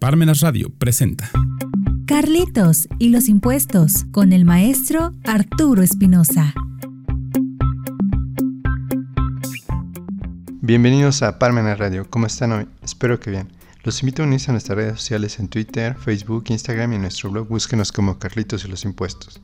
[0.00, 1.30] Parmenas Radio presenta
[2.06, 6.54] Carlitos y los impuestos con el maestro Arturo Espinosa.
[10.62, 12.08] Bienvenidos a Parmenas Radio.
[12.08, 12.66] ¿Cómo están hoy?
[12.82, 13.52] Espero que bien.
[13.84, 17.30] Los invito a unirse a nuestras redes sociales en Twitter, Facebook, Instagram y en nuestro
[17.30, 17.46] blog.
[17.48, 19.42] Búsquenos como Carlitos y los impuestos.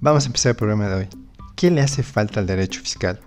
[0.00, 1.08] Vamos a empezar el programa de hoy.
[1.54, 3.20] ¿Qué le hace falta al derecho fiscal?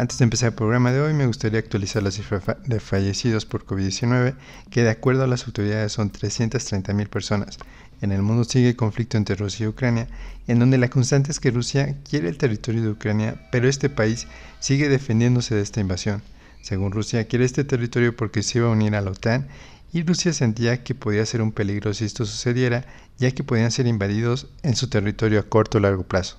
[0.00, 3.66] Antes de empezar el programa de hoy, me gustaría actualizar la cifra de fallecidos por
[3.66, 4.34] COVID-19,
[4.70, 7.58] que de acuerdo a las autoridades son 330.000 personas.
[8.00, 10.08] En el mundo sigue el conflicto entre Rusia y Ucrania,
[10.48, 14.26] en donde la constante es que Rusia quiere el territorio de Ucrania, pero este país
[14.58, 16.22] sigue defendiéndose de esta invasión.
[16.62, 19.48] Según Rusia, quiere este territorio porque se iba a unir a la OTAN
[19.92, 22.86] y Rusia sentía que podía ser un peligro si esto sucediera,
[23.18, 26.38] ya que podían ser invadidos en su territorio a corto o largo plazo.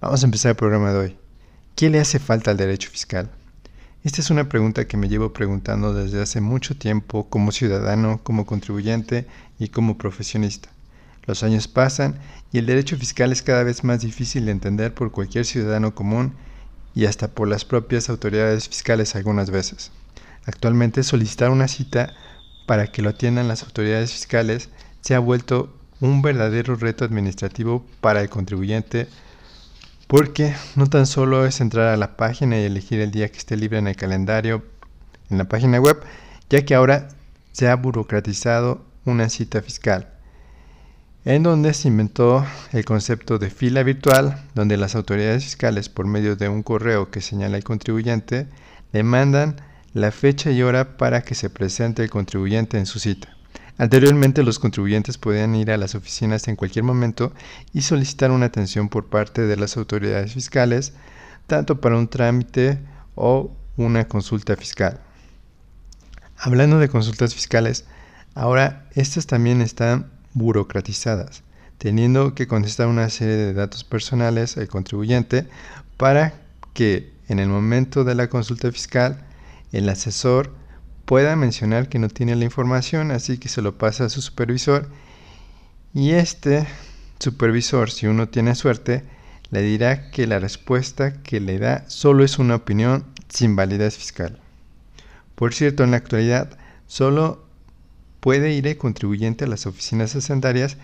[0.00, 1.19] Vamos a empezar el programa de hoy.
[1.80, 3.30] ¿Qué le hace falta al derecho fiscal?
[4.04, 8.44] Esta es una pregunta que me llevo preguntando desde hace mucho tiempo como ciudadano, como
[8.44, 9.26] contribuyente
[9.58, 10.68] y como profesionista.
[11.24, 12.18] Los años pasan
[12.52, 16.34] y el derecho fiscal es cada vez más difícil de entender por cualquier ciudadano común
[16.94, 19.90] y hasta por las propias autoridades fiscales algunas veces.
[20.44, 22.12] Actualmente solicitar una cita
[22.66, 24.68] para que lo atiendan las autoridades fiscales
[25.00, 29.08] se ha vuelto un verdadero reto administrativo para el contribuyente
[30.10, 33.56] porque no tan solo es entrar a la página y elegir el día que esté
[33.56, 34.64] libre en el calendario
[35.30, 36.02] en la página web,
[36.50, 37.06] ya que ahora
[37.52, 40.08] se ha burocratizado una cita fiscal,
[41.24, 46.34] en donde se inventó el concepto de fila virtual, donde las autoridades fiscales, por medio
[46.34, 48.48] de un correo que señala el contribuyente,
[48.92, 49.60] le mandan
[49.94, 53.36] la fecha y hora para que se presente el contribuyente en su cita.
[53.80, 57.32] Anteriormente los contribuyentes podían ir a las oficinas en cualquier momento
[57.72, 60.92] y solicitar una atención por parte de las autoridades fiscales,
[61.46, 62.78] tanto para un trámite
[63.14, 65.00] o una consulta fiscal.
[66.36, 67.86] Hablando de consultas fiscales,
[68.34, 71.42] ahora estas también están burocratizadas,
[71.78, 75.48] teniendo que contestar una serie de datos personales al contribuyente
[75.96, 76.34] para
[76.74, 79.24] que en el momento de la consulta fiscal
[79.72, 80.59] el asesor
[81.10, 84.88] pueda mencionar que no tiene la información, así que se lo pasa a su supervisor
[85.92, 86.68] y este
[87.18, 89.02] supervisor, si uno tiene suerte,
[89.50, 94.38] le dirá que la respuesta que le da solo es una opinión sin validez fiscal.
[95.34, 96.56] Por cierto, en la actualidad
[96.86, 97.44] solo
[98.20, 100.76] puede ir el contribuyente a las oficinas hacendarias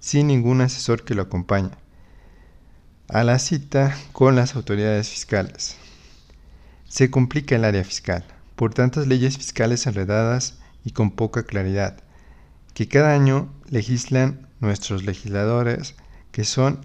[0.00, 1.70] sin ningún asesor que lo acompañe
[3.06, 5.76] a la cita con las autoridades fiscales.
[6.88, 8.24] Se complica el área fiscal
[8.58, 12.02] por tantas leyes fiscales enredadas y con poca claridad,
[12.74, 15.94] que cada año legislan nuestros legisladores,
[16.32, 16.84] que son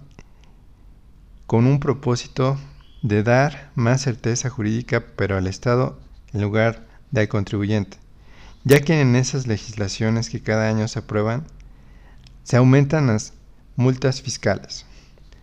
[1.48, 2.60] con un propósito
[3.02, 6.00] de dar más certeza jurídica, pero al Estado
[6.32, 7.98] en lugar del contribuyente,
[8.64, 11.48] ya que en esas legislaciones que cada año se aprueban,
[12.44, 13.34] se aumentan las
[13.78, 14.86] multas fiscales,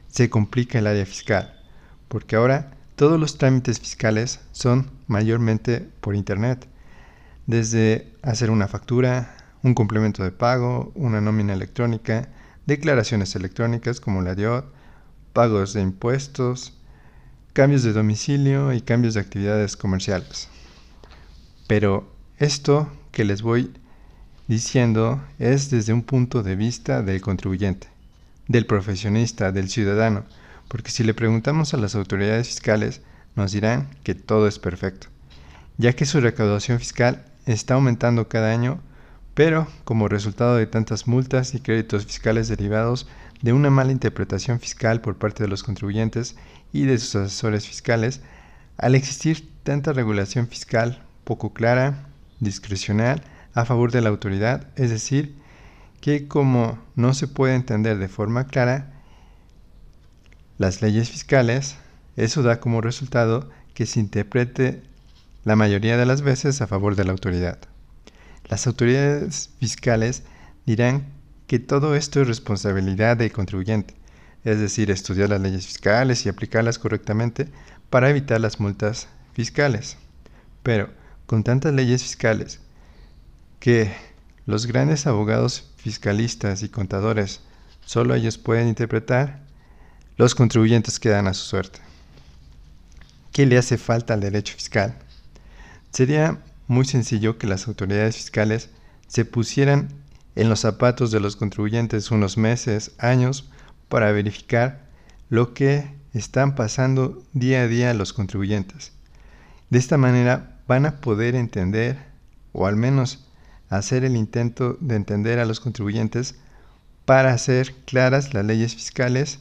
[0.06, 1.60] se complica el área fiscal,
[2.06, 6.68] porque ahora todos los trámites fiscales son mayormente por Internet,
[7.46, 12.28] desde hacer una factura, un complemento de pago, una nómina electrónica,
[12.66, 14.66] declaraciones electrónicas como la DIOT,
[15.32, 16.74] pagos de impuestos,
[17.54, 20.50] cambios de domicilio y cambios de actividades comerciales.
[21.68, 22.06] Pero
[22.36, 23.72] esto que les voy
[24.46, 27.88] diciendo es desde un punto de vista del contribuyente,
[28.46, 30.26] del profesionista, del ciudadano,
[30.70, 33.02] porque si le preguntamos a las autoridades fiscales,
[33.34, 35.08] nos dirán que todo es perfecto,
[35.78, 38.80] ya que su recaudación fiscal está aumentando cada año,
[39.34, 43.08] pero como resultado de tantas multas y créditos fiscales derivados
[43.42, 46.36] de una mala interpretación fiscal por parte de los contribuyentes
[46.72, 48.20] y de sus asesores fiscales,
[48.78, 52.06] al existir tanta regulación fiscal poco clara,
[52.38, 55.34] discrecional, a favor de la autoridad, es decir,
[56.00, 58.99] que como no se puede entender de forma clara,
[60.60, 61.76] las leyes fiscales,
[62.16, 64.82] eso da como resultado que se interprete
[65.42, 67.58] la mayoría de las veces a favor de la autoridad.
[68.46, 70.22] Las autoridades fiscales
[70.66, 71.06] dirán
[71.46, 73.94] que todo esto es responsabilidad del contribuyente,
[74.44, 77.48] es decir, estudiar las leyes fiscales y aplicarlas correctamente
[77.88, 79.96] para evitar las multas fiscales.
[80.62, 80.90] Pero
[81.24, 82.60] con tantas leyes fiscales
[83.60, 83.90] que
[84.44, 87.40] los grandes abogados fiscalistas y contadores
[87.86, 89.48] solo ellos pueden interpretar,
[90.20, 91.80] los contribuyentes quedan a su suerte.
[93.32, 94.94] ¿Qué le hace falta al derecho fiscal?
[95.92, 98.68] Sería muy sencillo que las autoridades fiscales
[99.06, 99.88] se pusieran
[100.36, 103.48] en los zapatos de los contribuyentes unos meses, años,
[103.88, 104.82] para verificar
[105.30, 108.92] lo que están pasando día a día los contribuyentes.
[109.70, 111.96] De esta manera van a poder entender,
[112.52, 113.24] o al menos
[113.70, 116.34] hacer el intento de entender a los contribuyentes
[117.06, 119.40] para hacer claras las leyes fiscales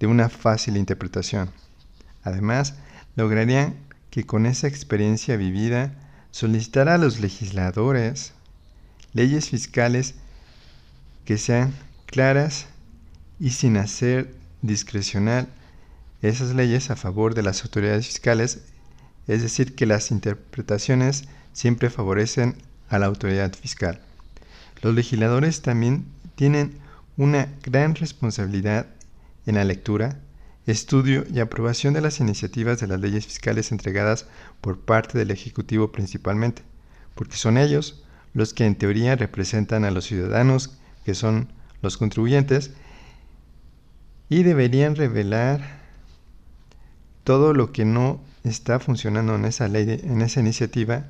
[0.00, 1.50] de una fácil interpretación.
[2.22, 2.74] Además,
[3.16, 3.76] lograrían
[4.10, 5.94] que con esa experiencia vivida
[6.30, 8.32] solicitara a los legisladores
[9.12, 10.14] leyes fiscales
[11.24, 11.74] que sean
[12.06, 12.66] claras
[13.40, 15.48] y sin hacer discrecional
[16.22, 18.62] esas leyes a favor de las autoridades fiscales,
[19.26, 22.56] es decir, que las interpretaciones siempre favorecen
[22.88, 24.00] a la autoridad fiscal.
[24.82, 26.78] Los legisladores también tienen
[27.16, 28.86] una gran responsabilidad
[29.48, 30.20] en la lectura,
[30.66, 34.26] estudio y aprobación de las iniciativas de las leyes fiscales entregadas
[34.60, 36.62] por parte del Ejecutivo principalmente,
[37.14, 38.04] porque son ellos
[38.34, 41.48] los que en teoría representan a los ciudadanos, que son
[41.80, 42.72] los contribuyentes,
[44.28, 45.80] y deberían revelar
[47.24, 51.06] todo lo que no está funcionando en esa ley, en esa iniciativa,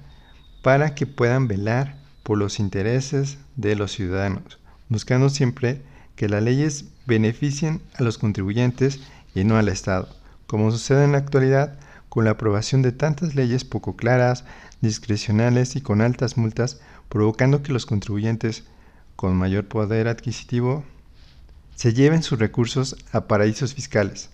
[0.62, 5.82] para que puedan velar por los intereses de los ciudadanos, buscando siempre
[6.14, 9.00] que las leyes beneficien a los contribuyentes
[9.34, 10.08] y no al Estado,
[10.46, 11.76] como sucede en la actualidad
[12.08, 14.44] con la aprobación de tantas leyes poco claras,
[14.80, 18.64] discrecionales y con altas multas, provocando que los contribuyentes
[19.16, 20.84] con mayor poder adquisitivo
[21.74, 24.30] se lleven sus recursos a paraísos fiscales,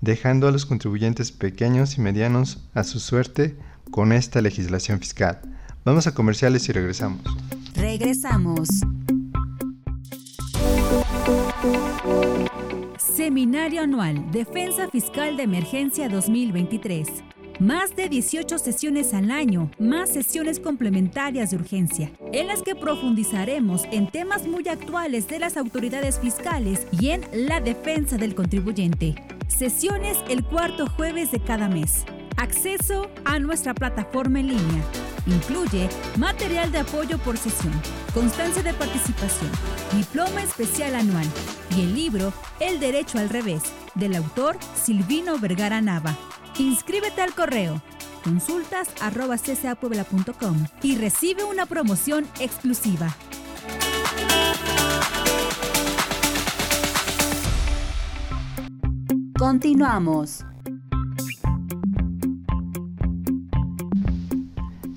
[0.00, 3.56] dejando a los contribuyentes pequeños y medianos a su suerte
[3.90, 5.40] con esta legislación fiscal.
[5.84, 7.20] Vamos a comerciales y regresamos.
[7.74, 8.68] Regresamos.
[12.98, 17.08] Seminario Anual Defensa Fiscal de Emergencia 2023.
[17.60, 23.84] Más de 18 sesiones al año, más sesiones complementarias de urgencia, en las que profundizaremos
[23.92, 29.14] en temas muy actuales de las autoridades fiscales y en la defensa del contribuyente.
[29.46, 32.04] Sesiones el cuarto jueves de cada mes.
[32.38, 35.11] Acceso a nuestra plataforma en línea.
[35.26, 37.72] Incluye material de apoyo por sesión,
[38.12, 39.50] constancia de participación,
[39.96, 41.26] diploma especial anual
[41.76, 43.62] y el libro El Derecho al Revés,
[43.94, 46.16] del autor Silvino Vergara Nava.
[46.58, 47.80] Inscríbete al correo
[48.22, 48.88] consultas
[50.82, 53.14] y recibe una promoción exclusiva.
[59.38, 60.44] Continuamos.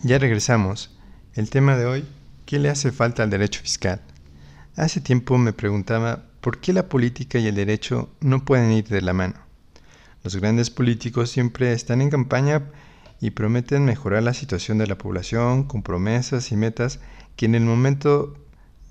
[0.06, 0.92] Ya regresamos.
[1.34, 2.06] El tema de hoy,
[2.46, 4.02] ¿qué le hace falta al derecho fiscal?
[4.76, 9.02] Hace tiempo me preguntaba por qué la política y el derecho no pueden ir de
[9.02, 9.34] la mano.
[10.24, 12.70] Los grandes políticos siempre están en campaña
[13.20, 17.00] y prometen mejorar la situación de la población con promesas y metas
[17.36, 18.38] que en el momento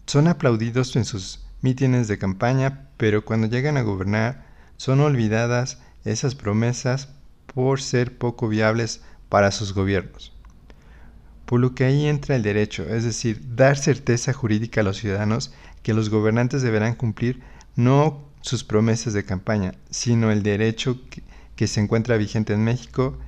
[0.07, 4.47] son aplaudidos en sus mítines de campaña, pero cuando llegan a gobernar
[4.79, 7.11] son olvidadas esas promesas
[7.55, 10.34] por ser poco viables para sus gobiernos
[11.47, 15.53] por lo que ahí entra el derecho, es decir, dar certeza jurídica a los ciudadanos
[15.83, 17.43] que los gobernantes deberán cumplir
[17.77, 20.99] no sus promesas de campaña, sino el derecho
[21.57, 23.19] que, se encuentra vigente en México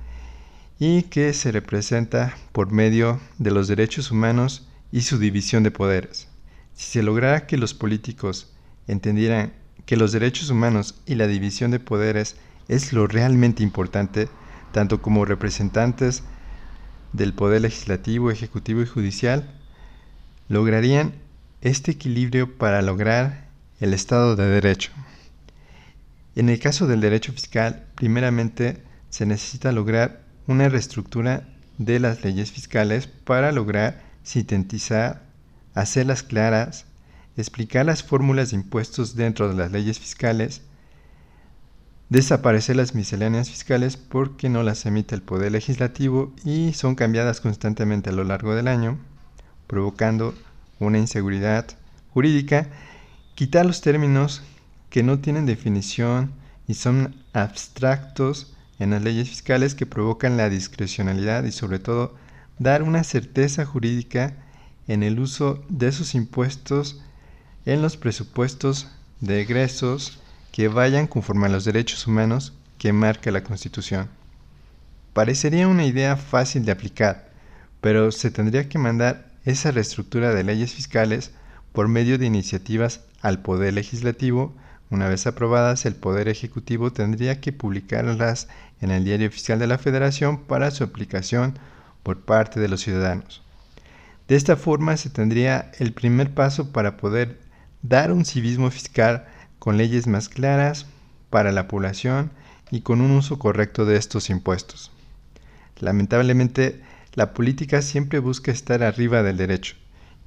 [0.79, 6.27] y que se representa por medio de los derechos humanos y su división de poderes.
[6.75, 8.53] Si se lograra que los políticos
[8.87, 9.53] entendieran
[9.85, 12.35] que los derechos humanos y la división de poderes
[12.67, 14.29] es lo realmente importante,
[14.71, 16.23] tanto como representantes
[17.13, 19.49] del Poder Legislativo, Ejecutivo y Judicial
[20.49, 21.13] lograrían
[21.61, 23.47] este equilibrio para lograr
[23.79, 24.91] el Estado de Derecho.
[26.35, 31.47] En el caso del derecho fiscal, primeramente se necesita lograr una reestructura
[31.77, 35.23] de las leyes fiscales para lograr sintetizar,
[35.73, 36.85] hacerlas claras,
[37.37, 40.61] explicar las fórmulas de impuestos dentro de las leyes fiscales
[42.09, 48.09] desaparecer las misceláneas fiscales porque no las emite el Poder Legislativo y son cambiadas constantemente
[48.09, 48.97] a lo largo del año,
[49.67, 50.33] provocando
[50.79, 51.67] una inseguridad
[52.13, 52.67] jurídica,
[53.35, 54.41] quitar los términos
[54.89, 56.31] que no tienen definición
[56.67, 62.15] y son abstractos en las leyes fiscales que provocan la discrecionalidad y sobre todo
[62.59, 64.33] dar una certeza jurídica
[64.87, 67.01] en el uso de esos impuestos
[67.65, 68.87] en los presupuestos
[69.19, 70.19] de egresos,
[70.57, 74.09] que vayan conforme a los derechos humanos que marca la Constitución.
[75.13, 77.29] Parecería una idea fácil de aplicar,
[77.79, 81.29] pero se tendría que mandar esa reestructura de leyes fiscales
[81.73, 84.55] por medio de iniciativas al Poder Legislativo.
[84.89, 88.47] Una vez aprobadas, el Poder Ejecutivo tendría que publicarlas
[88.81, 91.59] en el Diario Oficial de la Federación para su aplicación
[92.01, 93.43] por parte de los ciudadanos.
[94.27, 97.37] De esta forma se tendría el primer paso para poder
[97.83, 99.27] dar un civismo fiscal
[99.59, 100.85] con leyes más claras
[101.29, 102.31] para la población
[102.71, 104.91] y con un uso correcto de estos impuestos.
[105.79, 106.81] Lamentablemente,
[107.13, 109.75] la política siempre busca estar arriba del derecho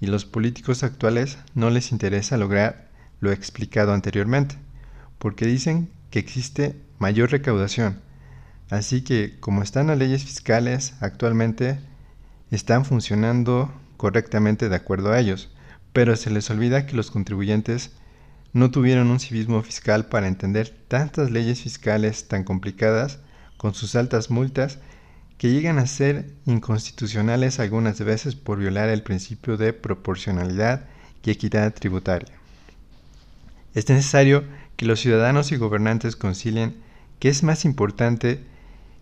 [0.01, 2.89] y los políticos actuales no les interesa lograr
[3.21, 4.57] lo explicado anteriormente,
[5.19, 8.01] porque dicen que existe mayor recaudación.
[8.71, 11.79] Así que como están las leyes fiscales actualmente,
[12.51, 15.51] están funcionando correctamente de acuerdo a ellos,
[15.93, 17.91] pero se les olvida que los contribuyentes
[18.53, 23.21] no tuvieron un civismo fiscal para entender tantas leyes fiscales tan complicadas
[23.57, 24.79] con sus altas multas
[25.39, 30.85] que llegan a ser inconstitucionales algunas veces por violar el principio de proporcionalidad
[31.25, 32.33] y equidad tributaria.
[33.75, 34.45] Es necesario
[34.77, 36.77] que los ciudadanos y gobernantes concilien
[37.19, 38.45] que es más importante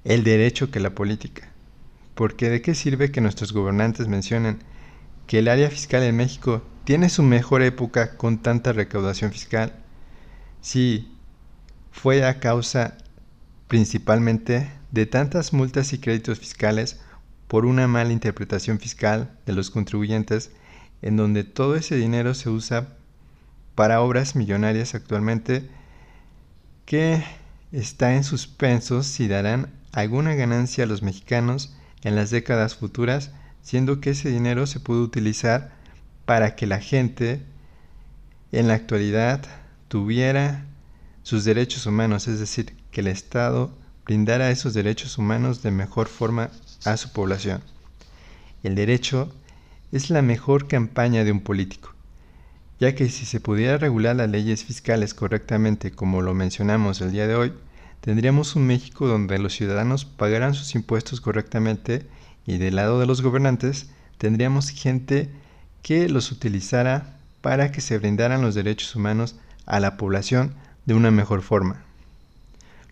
[0.04, 1.48] el derecho que la política,
[2.14, 4.58] porque de qué sirve que nuestros gobernantes mencionen
[5.26, 9.74] que el área fiscal en México tiene su mejor época con tanta recaudación fiscal
[10.62, 11.12] si
[11.90, 12.96] fue a causa
[13.66, 16.98] principalmente de tantas multas y créditos fiscales
[17.46, 20.50] por una mala interpretación fiscal de los contribuyentes
[21.02, 22.96] en donde todo ese dinero se usa
[23.74, 25.68] para obras millonarias actualmente
[26.86, 27.22] que
[27.70, 33.30] está en suspenso si darán alguna ganancia a los mexicanos en las décadas futuras,
[33.60, 35.76] siendo que ese dinero se puede utilizar
[36.28, 37.40] para que la gente
[38.52, 39.46] en la actualidad
[39.88, 40.66] tuviera
[41.22, 43.72] sus derechos humanos, es decir, que el Estado
[44.04, 46.50] brindara esos derechos humanos de mejor forma
[46.84, 47.62] a su población.
[48.62, 49.32] El derecho
[49.90, 51.94] es la mejor campaña de un político,
[52.78, 57.26] ya que si se pudiera regular las leyes fiscales correctamente como lo mencionamos el día
[57.26, 57.54] de hoy,
[58.02, 62.06] tendríamos un México donde los ciudadanos pagaran sus impuestos correctamente
[62.44, 65.30] y del lado de los gobernantes tendríamos gente
[65.82, 70.54] que los utilizara para que se brindaran los derechos humanos a la población
[70.86, 71.82] de una mejor forma.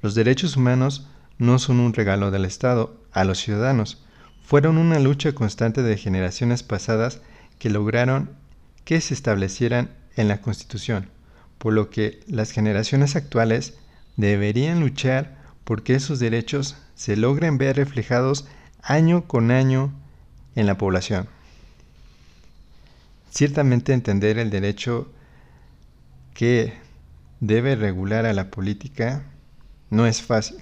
[0.02, 4.04] Los derechos humanos no son un regalo del Estado a los ciudadanos,
[4.44, 7.20] fueron una lucha constante de generaciones pasadas
[7.58, 8.30] que lograron
[8.84, 11.10] que se establecieran en la Constitución,
[11.58, 13.74] por lo que las generaciones actuales
[14.16, 18.46] deberían luchar porque esos derechos se logren ver reflejados
[18.82, 19.92] año con año
[20.54, 21.28] en la población.
[23.36, 25.12] Ciertamente entender el derecho
[26.32, 26.72] que
[27.40, 29.24] debe regular a la política
[29.90, 30.56] no es fácil,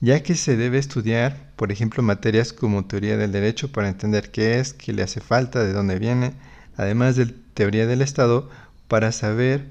[0.00, 4.60] ya que se debe estudiar, por ejemplo, materias como teoría del derecho para entender qué
[4.60, 6.34] es, qué le hace falta, de dónde viene,
[6.76, 8.48] además de teoría del Estado
[8.86, 9.66] para saber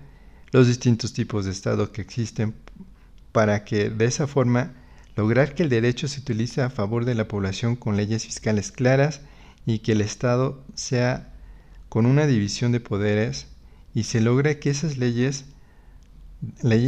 [0.51, 2.53] los distintos tipos de Estado que existen
[3.31, 4.73] para que de esa forma
[5.15, 9.21] lograr que el derecho se utilice a favor de la población con leyes fiscales claras
[9.65, 11.33] y que el Estado sea
[11.89, 13.47] con una división de poderes
[13.93, 15.45] y se logre que esas leyes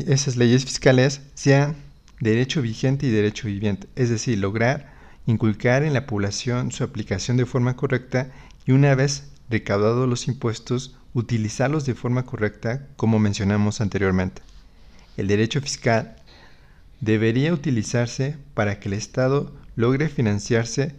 [0.07, 1.75] esas leyes fiscales sean
[2.19, 4.93] derecho vigente y derecho viviente, es decir, lograr
[5.25, 8.31] inculcar en la población su aplicación de forma correcta
[8.65, 14.41] y una vez recaudados los impuestos, utilizarlos de forma correcta como mencionamos anteriormente.
[15.17, 16.15] El derecho fiscal
[17.01, 20.95] debería utilizarse para que el Estado logre financiarse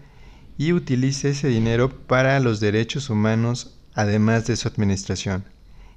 [0.59, 5.45] y utilice ese dinero para los derechos humanos además de su administración.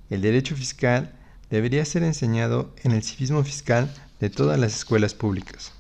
[0.10, 1.14] El derecho fiscal
[1.50, 5.72] debería ser enseñado en el civismo fiscal de todas las escuelas públicas.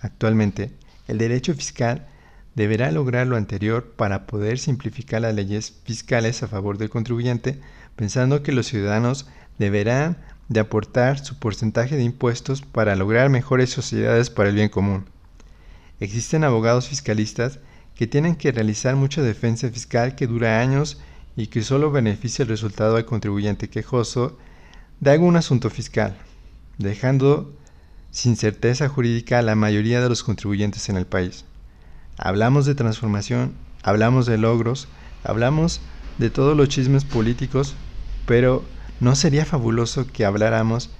[0.00, 0.70] Actualmente,
[1.06, 2.06] el derecho fiscal
[2.54, 7.60] deberá lograr lo anterior para poder simplificar las leyes fiscales a favor del contribuyente,
[7.94, 9.26] pensando que los ciudadanos
[9.58, 10.16] deberán
[10.48, 15.04] de aportar su porcentaje de impuestos para lograr mejores sociedades para el bien común.
[16.00, 17.58] Existen abogados fiscalistas
[17.94, 20.98] que tienen que realizar mucha defensa fiscal que dura años
[21.36, 24.38] y que solo beneficia el resultado al contribuyente quejoso
[25.00, 26.16] de algún asunto fiscal,
[26.78, 27.54] dejando
[28.10, 31.44] sin certeza jurídica a la mayoría de los contribuyentes en el país.
[32.16, 33.52] Hablamos de transformación,
[33.82, 34.88] hablamos de logros,
[35.22, 35.82] hablamos
[36.16, 37.74] de todos los chismes políticos,
[38.24, 38.64] pero
[39.00, 40.90] ¿no sería fabuloso que habláramos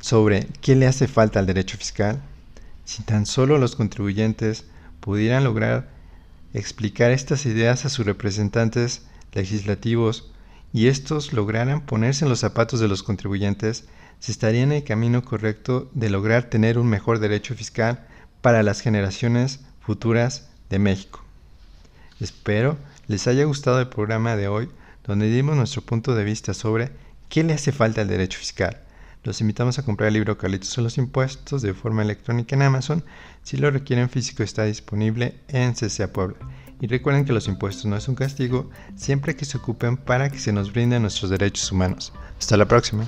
[0.00, 2.22] sobre qué le hace falta al derecho fiscal?
[2.86, 4.64] Si tan solo los contribuyentes
[5.00, 5.90] pudieran lograr
[6.54, 9.02] explicar estas ideas a sus representantes
[9.34, 10.32] legislativos
[10.72, 13.84] y estos lograran ponerse en los zapatos de los contribuyentes,
[14.18, 18.06] se estaría en el camino correcto de lograr tener un mejor derecho fiscal
[18.40, 21.22] para las generaciones futuras de México.
[22.20, 24.68] Espero les haya gustado el programa de hoy,
[25.04, 26.90] donde dimos nuestro punto de vista sobre
[27.28, 28.80] qué le hace falta al derecho fiscal.
[29.22, 33.04] Los invitamos a comprar el libro Carlitos en los impuestos de forma electrónica en Amazon.
[33.42, 36.36] Si lo requieren físico está disponible en CCA Puebla.
[36.84, 40.38] Y recuerden que los impuestos no es un castigo siempre que se ocupen para que
[40.38, 42.12] se nos brinden nuestros derechos humanos.
[42.38, 43.06] Hasta la próxima.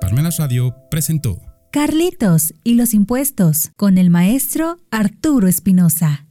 [0.00, 6.26] Palmeras Radio presentó Carlitos y los impuestos con el maestro Arturo Espinosa.